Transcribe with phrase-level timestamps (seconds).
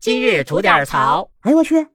[0.00, 1.28] 今日吐点槽。
[1.42, 1.86] 哎呦我去！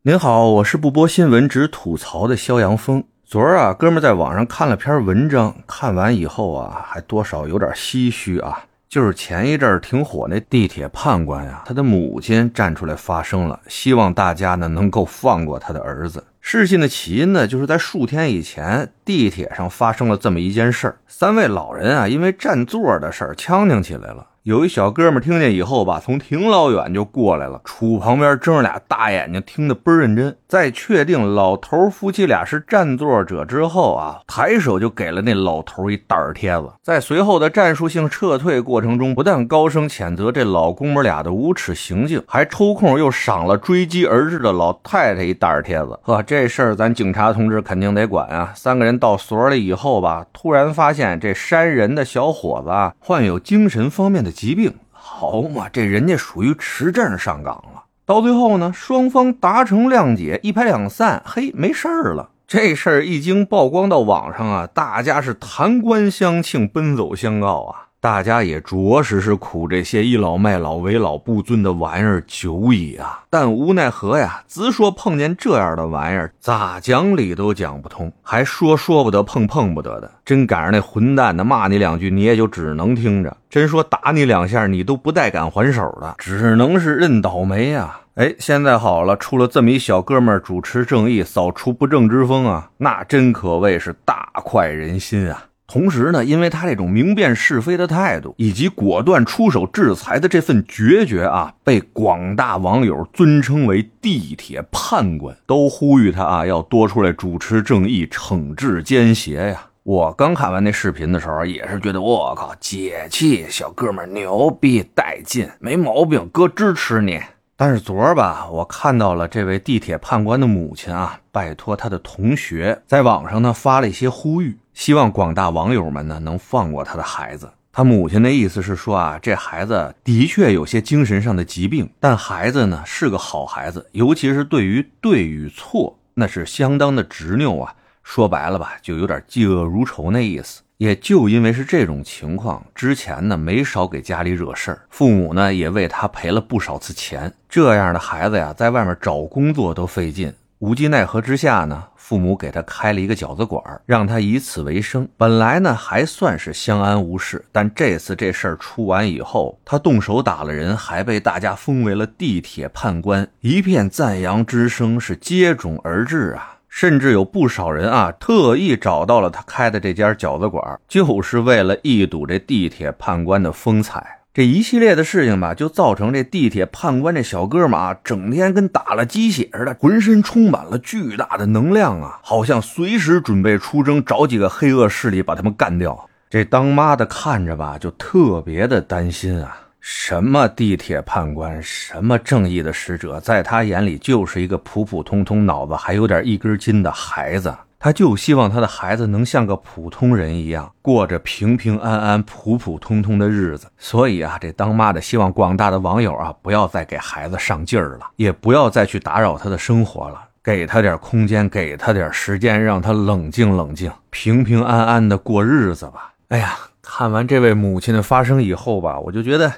[0.00, 3.04] 您好，我是不播新闻只吐槽的肖阳峰。
[3.22, 8.64] 昨儿啊，哥们在网上看了篇文章，看完以后啊，还多少有点唏嘘啊。
[8.88, 16.24] 就是前一阵儿挺火那地铁判官呀，他的母亲站出来发声了，希望大家呢能够放过他的儿子。
[16.40, 24.26] 事情的起因呢，就是在数天以前，地铁上发生了这么一件事儿：三位老人啊，因为占座的事儿呛呛起来了。
[24.48, 30.34] 有一小哥们听见以后吧，从挺老远就过来了，杵旁边睁着俩大眼睛，听得倍儿认真。
[30.48, 36.72] 在确定老头夫妻俩是占座者之后啊，抬手就给了那老头一袋贴子。
[36.82, 46.00] 在随后的战术性撤退过程中，不但高声谴责这老公们俩的无耻行径，还抽空又赏了追击而至的老太太一袋贴子。
[46.04, 48.50] 呵，这事儿咱警察同志肯定得管啊！
[48.56, 54.32] 三个人到所里以后吧，突然发现这山人的小伙子啊，患有精神方面的。
[54.38, 55.68] 疾病好嘛？
[55.68, 57.82] 这人家属于持证上岗了。
[58.06, 62.30] 到最后呢，双方达成谅解，一拍两散，嘿，没事儿了。
[62.46, 67.87] 这事儿一经曝光到网上啊，大家是弹冠相庆，奔走相告啊。
[68.00, 73.24] 大家也着实是苦这些倚老卖老、为老不尊的玩意儿久矣啊！
[73.28, 80.08] 但无奈何呀，直说碰见这样的玩意儿，咋讲理都讲不通，还说说不得、碰碰不得的。
[80.24, 87.98] 真赶上那混蛋的骂你两句，你也就只能听着；真说打你两下，你都不带敢还手的，只能是认倒霉呀！
[88.14, 95.46] 哎，现在好了，出了这么一小哥们，主持正义，扫除不正之风啊，那真可谓是大快人心啊！
[95.70, 109.66] 同时呢，因为他这种明辨是非的态度，以及果断出手制裁的这份决绝啊，被广大网友尊称为“地铁判官”，都呼吁他啊要多出来主持正义，惩治奸邪呀。
[109.82, 117.20] 我刚看完那视频的时候，也是觉得我靠解气，小哥们牛逼带劲，没毛病，哥支持你。
[117.60, 127.50] 但是昨儿吧，我看到了这位地铁判官的母亲啊，拜托他的同学在网上呢发了一些呼吁，希望广大网友们呢能放过他的孩子。
[127.72, 137.74] 他母亲的意思是说啊，这孩子的确有些精神上的疾病，但孩子呢是个好孩子，尤其是对于对与错，那是相当的执拗啊。
[138.04, 140.62] 说白了吧，就有点嫉恶如仇那意思。
[140.78, 147.34] 也就因为是这种情况，之前呢没少给家里惹事儿，父母呢也为他赔了不少次钱。
[147.48, 155.08] 这样的孩子呀，在外面找工作都费劲，无计奈何之下呢，父母给他开了一个饺子馆，让他以此为生。
[155.16, 166.57] 本来呢还算是相安无事，但这次这事儿出完以后，他动手打了人，还被大家封为了地铁判官，一片赞扬之声是接踵而至啊。
[166.80, 174.20] 甚至有不少人啊，特意找到了他开的这家饺子馆，就是为了一睹这地铁判官的风采。
[174.32, 186.08] 这一系列的事情吧，就造成这地铁判官这小哥们啊，整天跟打了鸡血似的，浑身充满了巨大的能量啊，好像随时准备出征，找几个黑恶势力把他们干掉。
[186.30, 189.62] 这当妈的看着吧，就特别的担心啊。
[189.80, 197.54] 什么地铁判官，什么正义的使者，在他眼里就是一个普普通通、脑子还有点一根筋的孩子。
[197.80, 203.68] 他就希望他的孩子能像个普通人一样，过着平平安安、普普通通的日子。
[203.78, 216.14] 所以啊，这当妈的希望广大的网友啊，不要再给孩子上劲儿了，也不要再去打扰他的生活了，给他点空间，给他点时间，让他冷静冷静，平平安安的过日子吧。
[216.28, 216.58] 哎呀。
[216.90, 219.52] 看完这位母亲的发声以后吧，我就觉得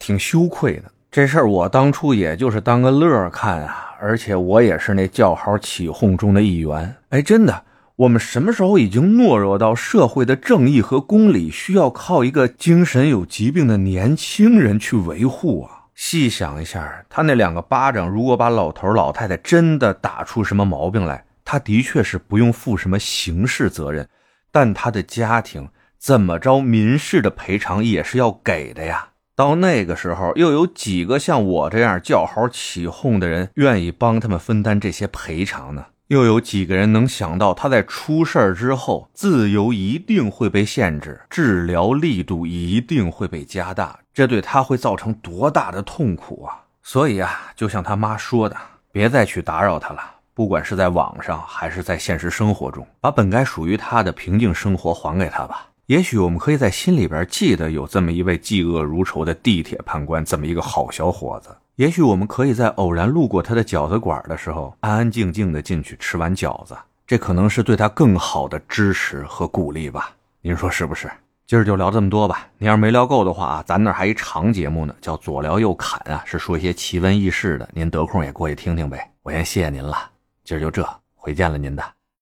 [0.00, 0.90] 挺羞愧的。
[1.08, 6.96] 这事儿我当初也就是当个乐看啊，而且我也是那叫好起哄中的一员。
[7.10, 7.62] 哎，真的，
[7.94, 15.84] 我们什么时候已经懦弱到社会的正义和公理需要靠一个精神有疾病的年轻人去维护啊？
[15.94, 24.08] 细想一下，他那两个巴掌，如果把老头老太太真的打出什么毛病来，他的确是不用负什么刑事责任，
[24.54, 25.68] 但他的家庭。
[25.98, 29.08] 怎么着，民事的赔偿也是要给的呀。
[29.34, 35.86] 到那个时候，又有几个像我这样叫好起哄的人愿意帮他们分担这些赔偿呢？
[36.08, 46.60] 又有几个人能想到他在出事儿之后，自由一定会被限制，治疗力度一定会被加大，这对他会造成多大的痛苦啊！
[46.82, 48.54] 所以啊，就像他妈说的，
[48.92, 55.68] 别再去打扰他了，不管是在网上还是在现实生活中，把本该属于他的平静生活还给他吧。
[55.86, 61.54] 也许我们可以在心里边记得有这么一位嫉恶如仇的地铁判官，这么一个好小伙子。
[61.76, 66.74] 也许我们可以在偶然路过他的饺子馆的时候，安安静静的进去吃完饺子，
[67.06, 70.10] 这可能是对他更好的支持和鼓励吧？
[70.40, 71.10] 您说是不是？
[71.46, 72.48] 今儿就聊这么多吧。
[72.56, 77.68] 您要是没聊够的话啊，咱那还一长节目呢，叫左聊右侃啊，是说一些奇闻异事的。
[77.74, 79.10] 您得空也过去听听呗。
[79.22, 80.13] 我先谢谢您了，
[80.44, 81.82] 今儿就这，回见了您的。